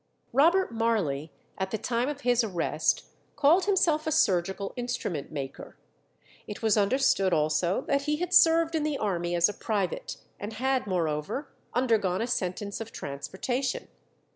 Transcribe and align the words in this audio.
Robert 0.33 0.71
Marley 0.71 1.31
at 1.59 1.69
the 1.69 1.77
time 1.77 2.09
of 2.09 2.21
his 2.21 2.43
arrest 2.43 3.05
called 3.35 3.65
himself 3.65 4.07
a 4.07 4.11
surgical 4.11 4.73
instrument 4.75 5.31
maker. 5.31 5.77
It 6.47 6.63
was 6.63 6.75
understood 6.75 7.33
also 7.35 7.81
that 7.81 8.01
he 8.01 8.15
had 8.15 8.33
served 8.33 8.73
in 8.73 8.81
the 8.81 8.97
army 8.97 9.35
as 9.35 9.47
a 9.47 9.53
private, 9.53 10.17
and 10.39 10.53
had, 10.53 10.87
moreover, 10.87 11.49
undergone 11.75 12.19
a 12.23 12.25
sentence 12.25 12.81
of 12.81 12.91
transportation. 12.91 13.89